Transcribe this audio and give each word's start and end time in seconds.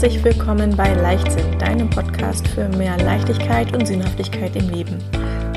Herzlich 0.00 0.24
willkommen 0.24 0.74
bei 0.74 0.94
Leichtsinn, 0.94 1.58
deinem 1.58 1.90
Podcast 1.90 2.48
für 2.48 2.70
mehr 2.70 2.96
Leichtigkeit 2.96 3.74
und 3.74 3.84
Sinnhaftigkeit 3.84 4.56
im 4.56 4.70
Leben. 4.70 4.96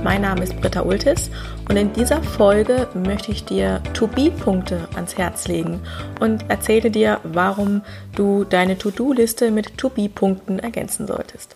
Mein 0.03 0.23
Name 0.23 0.43
ist 0.43 0.59
Britta 0.59 0.81
Ultis 0.81 1.31
und 1.69 1.77
in 1.77 1.93
dieser 1.93 2.21
Folge 2.21 2.89
möchte 2.93 3.31
ich 3.31 3.45
dir 3.45 3.81
To-Be-Punkte 3.93 4.89
ans 4.95 5.17
Herz 5.17 5.47
legen 5.47 5.79
und 6.19 6.49
erzähle 6.49 6.91
dir, 6.91 7.21
warum 7.23 7.83
du 8.17 8.43
deine 8.43 8.77
To-Do-Liste 8.77 9.49
mit 9.49 9.77
To-Be-Punkten 9.77 10.59
ergänzen 10.59 11.07
solltest. 11.07 11.55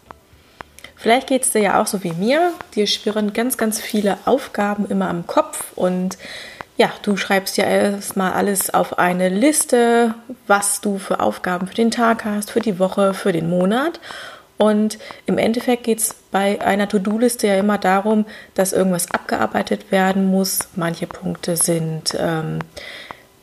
Vielleicht 0.95 1.27
geht 1.27 1.43
es 1.43 1.51
dir 1.51 1.61
ja 1.61 1.81
auch 1.81 1.88
so 1.88 2.05
wie 2.05 2.13
mir. 2.13 2.54
Dir 2.73 2.88
schwirren 2.88 3.33
ganz, 3.33 3.57
ganz 3.57 3.82
viele 3.82 4.18
Aufgaben 4.24 4.85
immer 4.85 5.10
am 5.10 5.27
Kopf 5.27 5.74
und 5.75 6.18
ja, 6.77 6.91
du 7.01 7.17
schreibst 7.17 7.57
ja 7.57 7.65
erstmal 7.65 8.33
alles 8.33 8.71
auf 8.73 8.99
eine 8.99 9.29
Liste, 9.29 10.13
was 10.45 10.79
du 10.79 10.99
für 10.99 11.19
Aufgaben 11.19 11.68
für 11.68 11.75
den 11.75 11.91
Tag 11.91 12.23
hast, 12.23 12.51
für 12.51 12.59
die 12.59 12.77
Woche, 12.77 13.15
für 13.15 13.31
den 13.31 13.49
Monat. 13.49 13.99
Und 14.57 14.97
im 15.25 15.37
Endeffekt 15.37 15.83
geht 15.83 15.99
es 15.99 16.15
bei 16.32 16.61
einer 16.61 16.87
To-Do-Liste 16.87 17.47
ja 17.47 17.55
immer 17.55 17.77
darum, 17.77 18.25
dass 18.54 18.73
irgendwas 18.73 19.11
abgearbeitet 19.11 19.91
werden 19.91 20.27
muss. 20.27 20.69
Manche 20.75 21.07
Punkte 21.07 21.57
sind 21.57 22.15
ähm, 22.19 22.59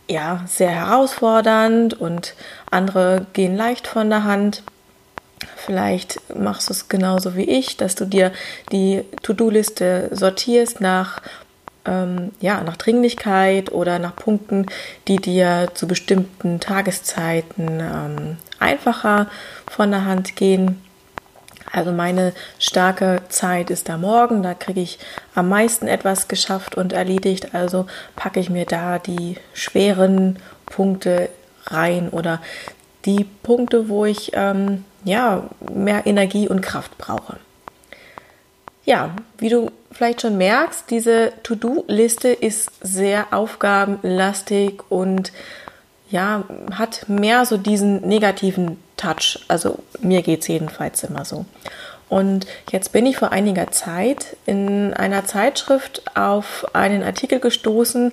ja 0.08 0.44
sehr 0.46 0.70
herausfordernd 0.70 1.94
und 1.94 2.34
andere 2.70 3.26
gehen 3.32 3.56
leicht 3.56 3.86
von 3.86 4.10
der 4.10 4.24
Hand. 4.24 4.62
Vielleicht 5.56 6.20
machst 6.36 6.68
du 6.68 6.72
es 6.72 6.88
genauso 6.88 7.36
wie 7.36 7.44
ich, 7.44 7.76
dass 7.76 7.94
du 7.94 8.04
dir 8.04 8.32
die 8.70 9.04
To-Do-Liste 9.22 10.10
sortierst 10.12 10.80
nach 10.80 11.20
ähm, 11.86 12.32
ja, 12.40 12.62
nach 12.62 12.76
Dringlichkeit 12.76 13.72
oder 13.72 13.98
nach 13.98 14.16
Punkten, 14.16 14.66
die 15.08 15.16
dir 15.16 15.68
zu 15.74 15.86
bestimmten 15.86 16.60
Tageszeiten 16.60 17.80
ähm, 17.80 18.36
einfacher 18.58 19.28
von 19.66 19.90
der 19.90 20.04
Hand 20.04 20.36
gehen. 20.36 20.80
Also 21.72 21.90
meine 21.90 22.32
starke 22.58 23.22
Zeit 23.28 23.70
ist 23.70 23.88
da 23.88 23.98
morgen, 23.98 24.42
da 24.42 24.54
kriege 24.54 24.80
ich 24.80 24.98
am 25.34 25.48
meisten 25.48 25.88
etwas 25.88 26.28
geschafft 26.28 26.76
und 26.76 26.92
erledigt. 26.92 27.54
Also 27.54 27.86
packe 28.14 28.38
ich 28.38 28.48
mir 28.48 28.64
da 28.64 28.98
die 28.98 29.36
schweren 29.54 30.38
Punkte 30.66 31.30
rein 31.66 32.10
oder 32.10 32.40
die 33.04 33.24
Punkte, 33.42 33.88
wo 33.88 34.04
ich 34.04 34.30
ähm, 34.34 34.84
ja 35.04 35.50
mehr 35.72 36.06
Energie 36.06 36.48
und 36.48 36.62
Kraft 36.62 36.96
brauche. 36.96 37.36
Ja, 38.84 39.10
wie 39.38 39.48
du 39.48 39.70
vielleicht 39.94 40.22
schon 40.22 40.36
merkst, 40.36 40.90
diese 40.90 41.32
To-Do-Liste 41.42 42.28
ist 42.28 42.70
sehr 42.82 43.32
aufgabenlastig 43.32 44.82
und 44.88 45.32
ja, 46.10 46.44
hat 46.72 47.08
mehr 47.08 47.44
so 47.46 47.56
diesen 47.56 48.06
negativen 48.06 48.78
Touch. 48.96 49.44
Also 49.48 49.78
mir 50.00 50.22
geht 50.22 50.42
es 50.42 50.48
jedenfalls 50.48 51.02
immer 51.04 51.24
so. 51.24 51.44
Und 52.08 52.46
jetzt 52.70 52.92
bin 52.92 53.06
ich 53.06 53.16
vor 53.16 53.32
einiger 53.32 53.72
Zeit 53.72 54.36
in 54.46 54.92
einer 54.94 55.24
Zeitschrift 55.24 56.02
auf 56.16 56.66
einen 56.74 57.02
Artikel 57.02 57.40
gestoßen, 57.40 58.12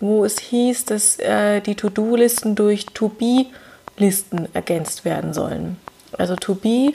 wo 0.00 0.24
es 0.24 0.38
hieß, 0.38 0.84
dass 0.84 1.18
äh, 1.18 1.60
die 1.60 1.74
To-Do-Listen 1.74 2.54
durch 2.54 2.86
To-Be-Listen 2.86 4.48
ergänzt 4.54 5.04
werden 5.04 5.32
sollen. 5.32 5.78
Also 6.18 6.36
To-Be, 6.36 6.92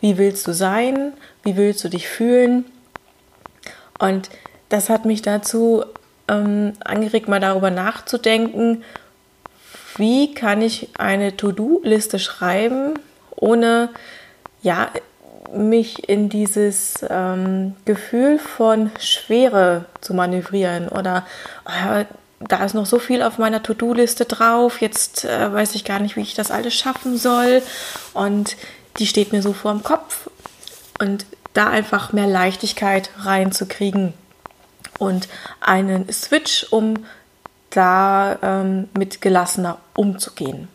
wie 0.00 0.18
willst 0.18 0.46
du 0.46 0.52
sein? 0.52 1.12
Wie 1.42 1.56
willst 1.56 1.82
du 1.84 1.88
dich 1.88 2.08
fühlen? 2.08 2.64
Und 4.02 4.30
das 4.68 4.88
hat 4.88 5.04
mich 5.04 5.22
dazu 5.22 5.84
ähm, 6.26 6.72
angeregt, 6.84 7.28
mal 7.28 7.38
darüber 7.38 7.70
nachzudenken, 7.70 8.82
wie 9.96 10.34
kann 10.34 10.60
ich 10.60 10.88
eine 10.98 11.36
To-Do-Liste 11.36 12.18
schreiben, 12.18 12.94
ohne 13.36 13.90
ja, 14.60 14.88
mich 15.54 16.08
in 16.08 16.28
dieses 16.28 17.04
ähm, 17.08 17.76
Gefühl 17.84 18.40
von 18.40 18.90
Schwere 18.98 19.84
zu 20.00 20.14
manövrieren 20.14 20.88
oder 20.88 21.24
äh, 21.66 22.04
da 22.40 22.64
ist 22.64 22.74
noch 22.74 22.86
so 22.86 22.98
viel 22.98 23.22
auf 23.22 23.38
meiner 23.38 23.62
To-Do-Liste 23.62 24.24
drauf, 24.24 24.80
jetzt 24.80 25.24
äh, 25.24 25.52
weiß 25.52 25.76
ich 25.76 25.84
gar 25.84 26.00
nicht, 26.00 26.16
wie 26.16 26.22
ich 26.22 26.34
das 26.34 26.50
alles 26.50 26.74
schaffen 26.74 27.16
soll. 27.18 27.62
Und 28.14 28.56
die 28.98 29.06
steht 29.06 29.30
mir 29.32 29.42
so 29.42 29.52
vor 29.52 29.70
dem 29.70 29.84
Kopf. 29.84 30.28
Und 30.98 31.24
da 31.52 31.68
einfach 31.68 32.12
mehr 32.12 32.26
Leichtigkeit 32.26 33.10
reinzukriegen 33.18 34.14
und 34.98 35.28
einen 35.60 36.10
Switch, 36.12 36.66
um 36.70 37.04
da 37.70 38.38
ähm, 38.42 38.88
mit 38.96 39.20
gelassener 39.20 39.78
umzugehen. 39.94 40.68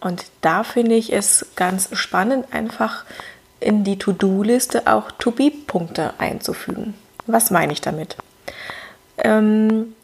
Und 0.00 0.26
da 0.40 0.62
finde 0.62 0.94
ich 0.94 1.12
es 1.12 1.46
ganz 1.56 1.88
spannend, 1.92 2.52
einfach 2.52 3.04
in 3.60 3.84
die 3.84 3.98
To-Do-Liste 3.98 4.86
auch 4.86 5.10
To-Be-Punkte 5.10 6.14
einzufügen. 6.18 6.94
Was 7.26 7.50
meine 7.50 7.72
ich 7.72 7.80
damit? 7.80 8.16
Ähm, 9.18 9.94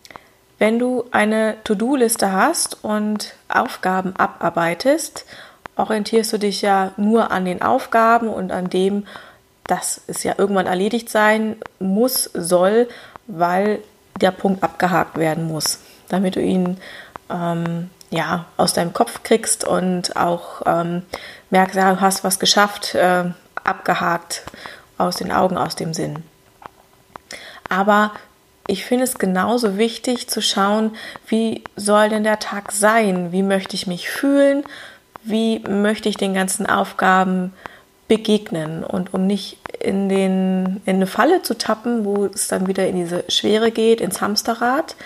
wenn 0.59 0.79
du 0.79 1.05
eine 1.11 1.57
To-Do-Liste 1.65 2.33
hast 2.33 2.83
und 2.83 3.35
Aufgaben 3.49 4.17
abarbeitest, 4.17 5.25
orientierst 5.77 6.33
du 6.33 6.39
dich 6.39 6.63
ja 6.63 6.93
nur 6.97 7.31
an 7.31 7.45
den 7.45 7.63
Aufgaben 7.63 8.29
und 8.29 8.53
an 8.53 8.71
dem, 8.71 9.07
dass 9.67 10.01
es 10.07 10.23
ja 10.23 10.35
irgendwann 10.39 10.67
erledigt 10.67 11.09
sein 11.09 11.57
muss, 11.79 12.25
soll, 12.35 12.89
weil 13.27 13.81
der 14.21 14.31
Punkt 14.31 14.63
abgehakt 14.63 15.17
werden 15.17 15.47
muss, 15.47 15.79
damit 16.09 16.37
du 16.37 16.41
ihn 16.41 16.79
ähm, 17.31 17.91
ja, 18.11 18.47
aus 18.57 18.75
deinem 18.75 18.93
Kopf 18.93 19.23
kriegst 19.23 19.65
und 19.65 20.17
auch 20.17 20.63
ähm, 20.67 21.03
merkst, 21.51 21.77
ja, 21.77 21.95
du 21.95 22.01
hast 22.01 22.25
was 22.25 22.39
geschafft, 22.39 22.95
äh, 22.95 23.25
abgehakt 23.65 24.43
aus 24.99 25.17
den 25.17 25.33
Augen, 25.33 25.57
aus 25.57 25.77
dem 25.77 25.95
Sinn. 25.95 26.23
Aber 27.69 28.13
ich 28.67 28.85
finde 28.85 29.05
es 29.05 29.19
genauso 29.19 29.79
wichtig 29.79 30.29
zu 30.29 30.43
schauen, 30.43 30.95
wie 31.27 31.65
soll 31.75 32.11
denn 32.11 32.23
der 32.23 32.39
Tag 32.39 32.71
sein? 32.73 33.33
Wie 33.33 33.43
möchte 33.43 33.75
ich 33.75 33.87
mich 33.87 34.09
fühlen? 34.09 34.65
Wie 35.23 35.61
möchte 35.61 36.09
ich 36.09 36.17
den 36.17 36.35
ganzen 36.35 36.67
Aufgaben 36.67 37.53
begegnen 38.13 38.85
und 38.85 39.15
um 39.15 39.27
nicht 39.27 39.57
in, 39.81 40.11
den, 40.11 40.83
in 40.85 40.97
eine 40.97 41.07
Falle 41.07 41.41
zu 41.41 41.57
tappen, 41.57 42.05
wo 42.05 42.27
es 42.27 42.47
dann 42.47 42.67
wieder 42.67 42.87
in 42.87 42.97
diese 42.97 43.25
Schwere 43.29 43.71
geht, 43.71 44.03
ins 44.03 44.21
Hamsterrad, 44.21 44.97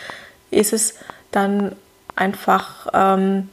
ist 0.51 0.73
es 0.73 0.97
dann 1.31 1.77
einfach 2.17 2.89
ähm, 2.93 3.49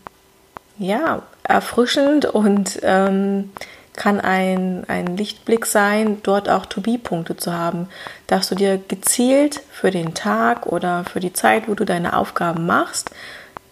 ja, 0.79 1.21
erfrischend 1.43 2.25
und 2.25 2.79
ähm, 2.81 3.51
kann 3.95 4.19
ein, 4.19 4.85
ein 4.87 5.17
Lichtblick 5.17 5.67
sein, 5.67 6.17
dort 6.23 6.49
auch 6.49 6.65
To-Be-Punkte 6.65 7.37
zu 7.37 7.53
haben, 7.53 7.89
dass 8.25 8.49
du 8.49 8.55
dir 8.55 8.79
gezielt 8.79 9.61
für 9.71 9.91
den 9.91 10.15
Tag 10.15 10.65
oder 10.65 11.03
für 11.03 11.19
die 11.19 11.33
Zeit, 11.33 11.67
wo 11.67 11.75
du 11.75 11.85
deine 11.85 12.17
Aufgaben 12.17 12.65
machst, 12.65 13.11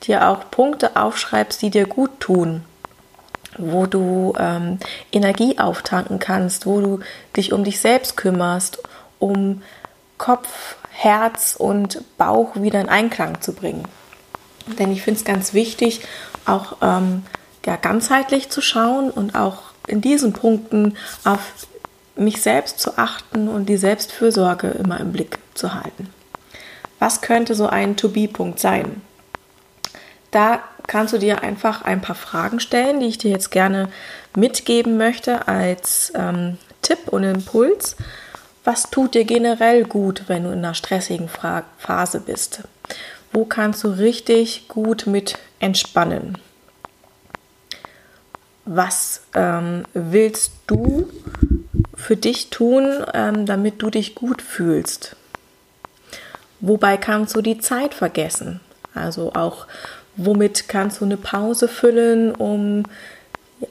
dir 0.03 0.29
auch 0.29 0.51
Punkte 0.51 0.95
aufschreibst, 0.95 1.59
die 1.59 1.71
dir 1.71 1.87
gut 1.87 2.19
tun 2.19 2.65
wo 3.57 3.85
du 3.85 4.33
ähm, 4.37 4.79
Energie 5.11 5.59
auftanken 5.59 6.19
kannst, 6.19 6.65
wo 6.65 6.81
du 6.81 6.99
dich 7.35 7.53
um 7.53 7.63
dich 7.63 7.79
selbst 7.79 8.17
kümmerst, 8.17 8.81
um 9.19 9.61
Kopf, 10.17 10.75
Herz 10.91 11.55
und 11.57 12.03
Bauch 12.17 12.55
wieder 12.55 12.79
in 12.81 12.89
Einklang 12.89 13.41
zu 13.41 13.53
bringen. 13.53 13.87
Denn 14.79 14.91
ich 14.91 15.01
finde 15.01 15.19
es 15.19 15.25
ganz 15.25 15.53
wichtig, 15.53 16.01
auch 16.45 16.77
ähm, 16.81 17.23
ja, 17.65 17.75
ganzheitlich 17.75 18.49
zu 18.49 18.61
schauen 18.61 19.09
und 19.09 19.35
auch 19.35 19.63
in 19.87 20.01
diesen 20.01 20.33
Punkten 20.33 20.97
auf 21.23 21.67
mich 22.15 22.41
selbst 22.41 22.79
zu 22.79 22.97
achten 22.97 23.47
und 23.47 23.67
die 23.67 23.77
Selbstfürsorge 23.77 24.67
immer 24.67 24.99
im 24.99 25.11
Blick 25.11 25.39
zu 25.53 25.73
halten. 25.73 26.09
Was 26.99 27.21
könnte 27.21 27.55
so 27.55 27.67
ein 27.67 27.95
To-Be-Punkt 27.95 28.59
sein? 28.59 29.01
Da 30.29 30.59
kannst 30.91 31.13
du 31.13 31.19
dir 31.19 31.41
einfach 31.41 31.83
ein 31.83 32.01
paar 32.01 32.17
Fragen 32.17 32.59
stellen, 32.59 32.99
die 32.99 33.05
ich 33.05 33.17
dir 33.17 33.31
jetzt 33.31 33.49
gerne 33.49 33.87
mitgeben 34.35 34.97
möchte 34.97 35.47
als 35.47 36.11
ähm, 36.15 36.57
Tipp 36.81 37.07
und 37.07 37.23
Impuls. 37.23 37.95
Was 38.65 38.89
tut 38.89 39.13
dir 39.13 39.23
generell 39.23 39.85
gut, 39.85 40.23
wenn 40.27 40.43
du 40.43 40.49
in 40.49 40.57
einer 40.57 40.73
stressigen 40.73 41.29
Fra 41.29 41.63
Phase 41.77 42.19
bist? 42.19 42.63
Wo 43.31 43.45
kannst 43.45 43.85
du 43.85 43.87
richtig 43.87 44.67
gut 44.67 45.07
mit 45.07 45.37
entspannen? 45.61 46.37
Was 48.65 49.21
ähm, 49.33 49.85
willst 49.93 50.51
du 50.67 51.09
für 51.93 52.17
dich 52.17 52.49
tun, 52.49 53.05
ähm, 53.13 53.45
damit 53.45 53.81
du 53.81 53.89
dich 53.89 54.13
gut 54.13 54.41
fühlst? 54.41 55.15
Wobei 56.59 56.97
kannst 56.97 57.33
du 57.37 57.41
die 57.41 57.59
Zeit 57.59 57.93
vergessen? 57.93 58.59
Also 58.93 59.31
auch 59.33 59.67
womit 60.15 60.67
kannst 60.67 61.01
du 61.01 61.05
eine 61.05 61.17
Pause 61.17 61.67
füllen, 61.67 62.33
um 62.33 62.83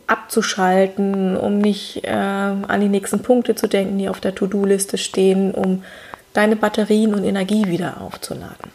abzuschalten, 0.06 1.36
um 1.36 1.58
nicht 1.58 2.04
äh, 2.04 2.10
an 2.10 2.80
die 2.80 2.88
nächsten 2.88 3.22
Punkte 3.22 3.54
zu 3.54 3.66
denken, 3.66 3.98
die 3.98 4.08
auf 4.08 4.20
der 4.20 4.34
To-Do-Liste 4.34 4.98
stehen, 4.98 5.52
um 5.52 5.84
deine 6.32 6.56
Batterien 6.56 7.14
und 7.14 7.24
Energie 7.24 7.66
wieder 7.66 8.00
aufzuladen. 8.00 8.70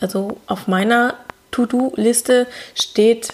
Also 0.00 0.38
auf 0.46 0.68
meiner 0.68 1.14
To-Do-Liste 1.52 2.46
steht 2.74 3.32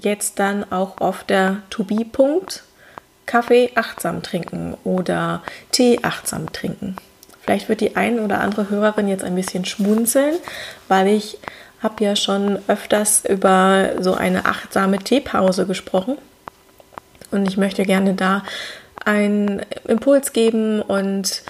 jetzt 0.00 0.38
dann 0.38 0.70
auch 0.70 1.00
oft 1.00 1.30
der 1.30 1.62
To-Be-Punkt 1.70 2.62
Kaffee 3.26 3.70
achtsam 3.74 4.22
trinken 4.22 4.76
oder 4.84 5.42
Tee 5.72 6.00
achtsam 6.02 6.52
trinken. 6.52 6.96
Vielleicht 7.40 7.68
wird 7.68 7.80
die 7.80 7.96
ein 7.96 8.20
oder 8.20 8.40
andere 8.40 8.70
Hörerin 8.70 9.08
jetzt 9.08 9.24
ein 9.24 9.34
bisschen 9.34 9.64
schmunzeln, 9.64 10.36
weil 10.88 11.08
ich 11.08 11.38
habe 11.84 12.02
ja 12.02 12.16
schon 12.16 12.58
öfters 12.66 13.24
über 13.24 13.90
so 14.00 14.14
eine 14.14 14.46
achtsame 14.46 14.98
Teepause 14.98 15.66
gesprochen. 15.66 16.16
Und 17.30 17.46
ich 17.46 17.56
möchte 17.56 17.84
gerne 17.84 18.14
da 18.14 18.42
einen 19.04 19.60
Impuls 19.86 20.32
geben 20.32 20.80
und 20.80 21.42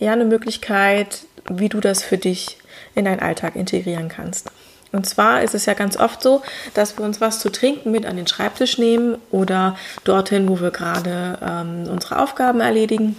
ja, 0.00 0.12
eine 0.12 0.24
Möglichkeit, 0.24 1.24
wie 1.48 1.68
du 1.68 1.80
das 1.80 2.02
für 2.02 2.18
dich 2.18 2.58
in 2.94 3.04
deinen 3.04 3.20
Alltag 3.20 3.54
integrieren 3.56 4.08
kannst. 4.08 4.50
Und 4.90 5.06
zwar 5.06 5.42
ist 5.42 5.54
es 5.54 5.66
ja 5.66 5.74
ganz 5.74 5.96
oft 5.96 6.22
so, 6.22 6.42
dass 6.72 6.96
wir 6.96 7.04
uns 7.04 7.20
was 7.20 7.40
zu 7.40 7.50
trinken 7.50 7.90
mit 7.90 8.06
an 8.06 8.16
den 8.16 8.26
Schreibtisch 8.26 8.78
nehmen 8.78 9.18
oder 9.30 9.76
dorthin, 10.04 10.48
wo 10.48 10.60
wir 10.60 10.70
gerade 10.70 11.38
ähm, 11.42 11.88
unsere 11.90 12.20
Aufgaben 12.20 12.60
erledigen. 12.60 13.16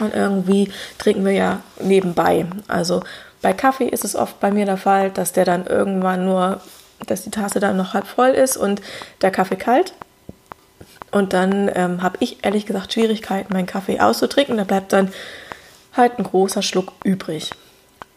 Und 0.00 0.14
irgendwie 0.14 0.70
trinken 0.98 1.24
wir 1.24 1.32
ja 1.32 1.62
nebenbei. 1.80 2.46
Also 2.66 3.02
bei 3.42 3.52
Kaffee 3.52 3.88
ist 3.88 4.04
es 4.04 4.16
oft 4.16 4.40
bei 4.40 4.50
mir 4.50 4.66
der 4.66 4.76
Fall, 4.76 5.10
dass 5.10 5.32
der 5.32 5.44
dann 5.44 5.66
irgendwann 5.66 6.24
nur, 6.24 6.60
dass 7.06 7.22
die 7.22 7.30
Tasse 7.30 7.60
dann 7.60 7.76
noch 7.76 7.94
halb 7.94 8.06
voll 8.06 8.30
ist 8.30 8.56
und 8.56 8.80
der 9.22 9.30
Kaffee 9.30 9.56
kalt. 9.56 9.92
Und 11.10 11.32
dann 11.32 11.70
ähm, 11.74 12.02
habe 12.02 12.18
ich 12.20 12.44
ehrlich 12.44 12.66
gesagt 12.66 12.92
Schwierigkeiten, 12.92 13.52
meinen 13.52 13.66
Kaffee 13.66 14.00
auszutrinken. 14.00 14.56
Da 14.56 14.64
bleibt 14.64 14.92
dann 14.92 15.10
halt 15.96 16.18
ein 16.18 16.24
großer 16.24 16.62
Schluck 16.62 16.92
übrig. 17.04 17.50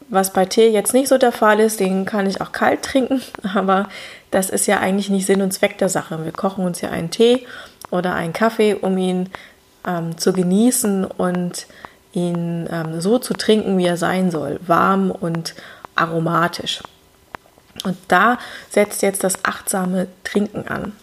Was 0.10 0.34
bei 0.34 0.46
Tee 0.46 0.70
jetzt 0.70 0.94
nicht 0.94 1.08
so 1.08 1.18
der 1.18 1.32
Fall 1.32 1.62
ist, 1.62 1.80
den 1.80 2.06
kann 2.06 2.28
ich 2.28 2.42
auch 2.42 2.52
kalt 2.52 2.82
trinken, 2.82 3.22
aber 3.56 3.88
das 4.30 4.50
ist 4.50 4.68
ja 4.68 4.80
eigentlich 4.80 5.10
nicht 5.10 5.26
Sinn 5.26 5.42
und 5.42 5.52
Zweck 5.52 5.78
der 5.78 5.90
Sache. 5.90 6.24
Wir 6.26 6.34
kochen 6.34 6.66
uns 6.66 6.82
ja 6.82 6.90
einen 6.90 7.12
Tee 7.12 7.46
oder 7.92 8.14
einen 8.14 8.34
Kaffee, 8.34 8.74
um 8.74 8.98
ihn 8.98 9.30
ähm, 9.88 10.18
zu 10.18 10.34
genießen 10.34 11.06
und 11.06 11.66
ihn 12.14 12.68
ähm, 12.72 13.02
so 13.02 13.20
zu 13.20 13.34
trinken, 13.34 13.78
wie 13.78 13.86
er 13.86 13.98
sein 13.98 14.32
soll, 14.32 14.60
warm 14.66 15.12
und 15.12 15.56
aromatisch. 15.96 16.82
Und 17.84 17.98
da 18.08 18.38
setzt 18.70 19.02
jetzt 19.02 19.24
das 19.24 19.46
achtsame 19.46 20.08
Trinken 20.24 20.68
an, 20.68 20.94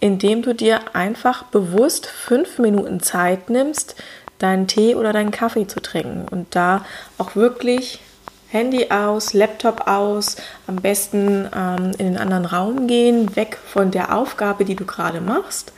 indem 0.00 0.42
du 0.42 0.54
dir 0.54 0.80
einfach 0.94 1.44
bewusst 1.44 2.06
fünf 2.06 2.58
Minuten 2.58 3.00
Zeit 3.00 3.50
nimmst, 3.50 3.96
deinen 4.38 4.66
Tee 4.66 4.94
oder 4.94 5.12
deinen 5.12 5.30
Kaffee 5.30 5.66
zu 5.66 5.80
trinken 5.80 6.26
und 6.30 6.54
da 6.54 6.84
auch 7.18 7.36
wirklich 7.36 8.00
Handy 8.48 8.90
aus, 8.90 9.32
Laptop 9.32 9.88
aus, 9.88 10.36
am 10.66 10.76
besten 10.76 11.48
ähm, 11.54 11.92
in 11.98 12.06
den 12.06 12.18
anderen 12.18 12.44
Raum 12.44 12.86
gehen, 12.86 13.34
weg 13.34 13.58
von 13.66 13.90
der 13.90 14.14
Aufgabe, 14.14 14.64
die 14.64 14.76
du 14.76 14.84
gerade 14.84 15.20
machst 15.20 15.72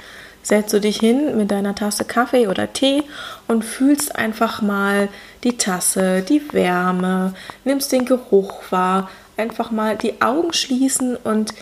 setzt 0.47 0.73
du 0.73 0.81
dich 0.81 0.99
hin 0.99 1.37
mit 1.37 1.51
deiner 1.51 1.75
Tasse 1.75 2.05
Kaffee 2.05 2.47
oder 2.47 2.73
Tee 2.73 3.03
und 3.49 3.65
fühlst 3.65 4.15
einfach 4.15 4.63
mal 4.63 5.09
die 5.43 5.57
Tasse, 5.57 6.23
die 6.23 6.53
Wärme, 6.53 7.35
nimmst 7.65 7.91
den 7.91 8.05
Geruch 8.05 8.63
wahr, 8.71 9.11
einfach 9.37 9.73
mal 9.73 9.97
die 9.97 10.23
Augen 10.23 10.53
schließen 10.53 11.17
und 11.17 11.53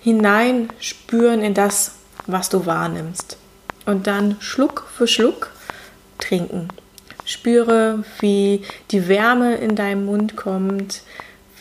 hinein 0.00 0.70
spüren 0.80 1.42
in 1.42 1.52
das, 1.52 1.96
was 2.26 2.48
du 2.48 2.64
wahrnimmst. 2.64 3.36
Und 3.84 4.06
dann 4.06 4.36
Schluck 4.40 4.86
für 4.96 5.06
Schluck 5.06 5.50
trinken. 6.18 6.68
Spüre, 7.26 8.02
wie 8.20 8.62
die 8.92 9.08
Wärme 9.08 9.56
in 9.56 9.76
deinem 9.76 10.06
Mund 10.06 10.36
kommt, 10.36 11.02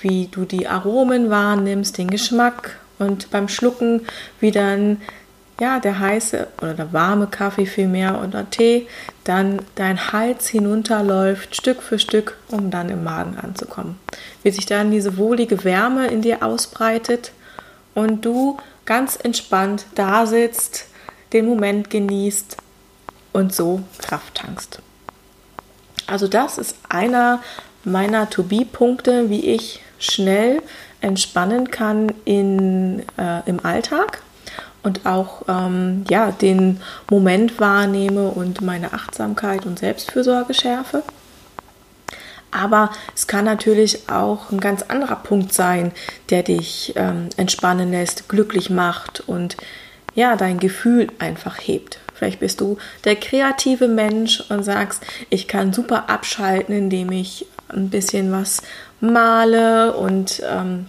wie 0.01 0.27
du 0.27 0.45
die 0.45 0.69
Aromen 0.69 1.29
wahrnimmst, 1.29 1.97
den 1.97 2.09
Geschmack 2.09 2.79
und 2.97 3.29
beim 3.29 3.49
Schlucken, 3.49 4.07
wie 4.39 4.51
dann 4.51 5.01
ja, 5.59 5.79
der 5.79 5.99
heiße 5.99 6.47
oder 6.61 6.73
der 6.73 6.91
warme 6.91 7.27
Kaffee 7.27 7.65
vielmehr 7.65 8.21
oder 8.21 8.49
Tee 8.49 8.87
dann 9.23 9.59
dein 9.75 10.11
Hals 10.11 10.47
hinunterläuft, 10.47 11.55
Stück 11.55 11.81
für 11.81 11.97
Stück, 11.97 12.37
um 12.49 12.71
dann 12.71 12.89
im 12.89 13.03
Magen 13.03 13.37
anzukommen. 13.37 13.97
Wie 14.43 14.51
sich 14.51 14.65
dann 14.65 14.91
diese 14.91 15.17
wohlige 15.17 15.63
Wärme 15.63 16.07
in 16.07 16.21
dir 16.21 16.43
ausbreitet 16.43 17.31
und 17.93 18.25
du 18.25 18.57
ganz 18.85 19.17
entspannt 19.21 19.85
da 19.95 20.25
sitzt, 20.25 20.87
den 21.31 21.45
Moment 21.45 21.89
genießt 21.89 22.57
und 23.33 23.53
so 23.53 23.81
Kraft 23.97 24.35
tankst. 24.35 24.79
Also 26.07 26.27
das 26.27 26.57
ist 26.57 26.77
einer 26.89 27.41
meiner 27.83 28.29
To-Be-Punkte, 28.29 29.29
wie 29.29 29.45
ich 29.45 29.81
schnell 29.99 30.61
entspannen 31.01 31.71
kann 31.71 32.13
in, 32.25 33.03
äh, 33.17 33.41
im 33.47 33.63
Alltag 33.65 34.21
und 34.85 35.05
auch 35.05 35.41
ähm, 35.47 36.05
ja, 36.09 36.31
den 36.31 36.79
Moment 37.09 37.59
wahrnehme 37.59 38.29
und 38.29 38.61
meine 38.61 38.93
Achtsamkeit 38.93 39.65
und 39.65 39.79
Selbstfürsorge 39.79 40.53
schärfe. 40.53 41.03
Aber 42.51 42.91
es 43.13 43.27
kann 43.27 43.43
natürlich 43.43 44.09
auch 44.09 44.51
ein 44.51 44.61
ganz 44.61 44.83
anderer 44.83 45.17
Punkt 45.17 45.53
sein, 45.53 45.91
der 46.29 46.43
dich 46.43 46.93
ähm, 46.95 47.29
entspannen 47.35 47.91
lässt, 47.91 48.29
glücklich 48.29 48.69
macht 48.69 49.23
und 49.27 49.57
ja, 50.13 50.37
dein 50.37 50.59
Gefühl 50.59 51.07
einfach 51.19 51.57
hebt. 51.59 51.99
Vielleicht 52.13 52.39
bist 52.39 52.61
du 52.61 52.77
der 53.03 53.17
kreative 53.17 53.89
Mensch 53.89 54.41
und 54.49 54.63
sagst, 54.63 55.05
ich 55.29 55.49
kann 55.49 55.73
super 55.73 56.09
abschalten, 56.09 56.73
indem 56.73 57.11
ich 57.11 57.45
ein 57.67 57.89
bisschen 57.89 58.31
was 58.31 58.61
male 59.01 59.93
und 59.97 60.41
ähm, 60.49 60.87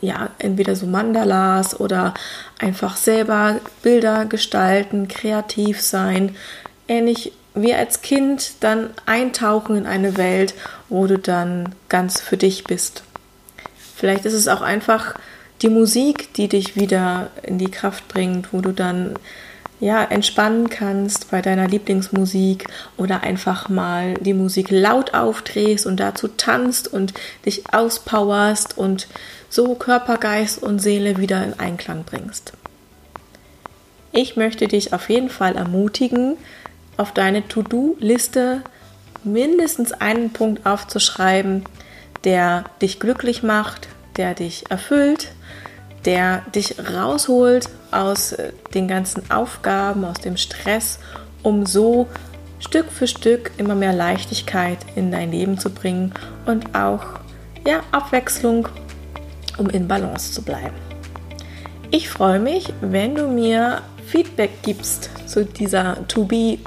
ja, 0.00 0.30
entweder 0.38 0.76
so 0.76 0.86
Mandalas 0.86 1.78
oder 1.78 2.14
einfach 2.58 2.96
selber 2.96 3.60
Bilder 3.82 4.24
gestalten, 4.24 5.08
kreativ 5.08 5.80
sein, 5.80 6.36
ähnlich 6.88 7.32
wie 7.54 7.74
als 7.74 8.00
Kind 8.00 8.54
dann 8.60 8.90
eintauchen 9.06 9.76
in 9.76 9.86
eine 9.86 10.16
Welt, 10.16 10.54
wo 10.88 11.06
du 11.06 11.18
dann 11.18 11.74
ganz 11.88 12.20
für 12.20 12.36
dich 12.36 12.64
bist. 12.64 13.02
Vielleicht 13.94 14.24
ist 14.24 14.32
es 14.32 14.48
auch 14.48 14.62
einfach 14.62 15.14
die 15.60 15.68
Musik, 15.68 16.34
die 16.34 16.48
dich 16.48 16.76
wieder 16.76 17.30
in 17.42 17.58
die 17.58 17.70
Kraft 17.70 18.08
bringt, 18.08 18.52
wo 18.52 18.60
du 18.60 18.72
dann 18.72 19.14
ja, 19.82 20.04
entspannen 20.04 20.70
kannst 20.70 21.32
bei 21.32 21.42
deiner 21.42 21.66
Lieblingsmusik 21.66 22.68
oder 22.96 23.24
einfach 23.24 23.68
mal 23.68 24.14
die 24.14 24.32
Musik 24.32 24.70
laut 24.70 25.12
aufdrehst 25.12 25.86
und 25.86 25.98
dazu 25.98 26.28
tanzt 26.28 26.86
und 26.86 27.14
dich 27.44 27.74
auspowerst 27.74 28.78
und 28.78 29.08
so 29.48 29.74
Körper, 29.74 30.18
Geist 30.18 30.62
und 30.62 30.78
Seele 30.78 31.18
wieder 31.18 31.42
in 31.44 31.58
Einklang 31.58 32.04
bringst. 32.04 32.52
Ich 34.12 34.36
möchte 34.36 34.68
dich 34.68 34.92
auf 34.92 35.10
jeden 35.10 35.30
Fall 35.30 35.56
ermutigen, 35.56 36.36
auf 36.96 37.10
deine 37.10 37.48
To-Do-Liste 37.48 38.62
mindestens 39.24 39.90
einen 39.90 40.30
Punkt 40.30 40.64
aufzuschreiben, 40.64 41.64
der 42.22 42.66
dich 42.80 43.00
glücklich 43.00 43.42
macht, 43.42 43.88
der 44.16 44.34
dich 44.34 44.70
erfüllt, 44.70 45.32
der 46.04 46.42
dich 46.54 46.76
rausholt 46.78 47.68
aus 47.92 48.32
äh, 48.32 48.52
den 48.74 48.88
ganzen 48.88 49.30
Aufgaben, 49.30 50.04
aus 50.04 50.18
dem 50.20 50.36
Stress, 50.36 50.98
um 51.42 51.66
so 51.66 52.08
Stück 52.58 52.90
für 52.90 53.06
Stück 53.06 53.50
immer 53.58 53.74
mehr 53.74 53.92
Leichtigkeit 53.92 54.78
in 54.94 55.10
dein 55.10 55.32
Leben 55.32 55.58
zu 55.58 55.70
bringen 55.70 56.12
und 56.46 56.74
auch 56.74 57.04
ja, 57.66 57.80
Abwechslung 57.90 58.68
um 59.58 59.68
in 59.68 59.88
Balance 59.88 60.32
zu 60.32 60.42
bleiben. 60.42 60.74
Ich 61.90 62.08
freue 62.08 62.38
mich, 62.38 62.72
wenn 62.80 63.14
du 63.14 63.28
mir 63.28 63.82
Feedback 64.06 64.50
gibst 64.62 65.10
zu 65.26 65.44
dieser 65.44 66.06
To-Be 66.08 66.58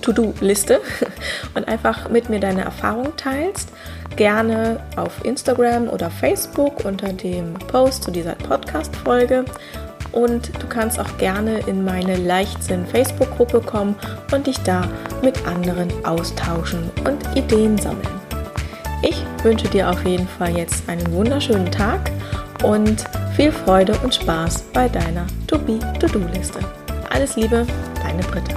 To-Do-Liste 0.00 0.80
und 1.54 1.68
einfach 1.68 2.08
mit 2.08 2.28
mir 2.28 2.40
deine 2.40 2.62
Erfahrung 2.62 3.16
teilst. 3.16 3.68
Gerne 4.16 4.80
auf 4.96 5.24
Instagram 5.24 5.88
oder 5.88 6.10
Facebook 6.10 6.84
unter 6.84 7.12
dem 7.12 7.54
Post 7.54 8.02
zu 8.02 8.10
dieser 8.10 8.34
Podcast-Folge. 8.34 9.44
Und 10.12 10.52
du 10.62 10.66
kannst 10.68 11.00
auch 11.00 11.16
gerne 11.18 11.60
in 11.60 11.84
meine 11.84 12.16
Leichtsinn-Facebook-Gruppe 12.16 13.60
kommen 13.60 13.96
und 14.32 14.46
dich 14.46 14.58
da 14.60 14.86
mit 15.22 15.46
anderen 15.46 15.90
austauschen 16.04 16.90
und 17.06 17.36
Ideen 17.36 17.78
sammeln. 17.78 18.20
Ich 19.02 19.24
wünsche 19.42 19.68
dir 19.68 19.90
auf 19.90 20.04
jeden 20.04 20.28
Fall 20.28 20.56
jetzt 20.56 20.88
einen 20.88 21.10
wunderschönen 21.12 21.70
Tag 21.70 22.10
und 22.62 23.04
viel 23.34 23.50
Freude 23.50 23.94
und 24.04 24.14
Spaß 24.14 24.62
bei 24.72 24.88
deiner 24.88 25.26
To-Be-To-Do-Liste. 25.48 26.60
Alles 27.10 27.36
Liebe, 27.36 27.66
deine 28.02 28.22
Britta. 28.22 28.54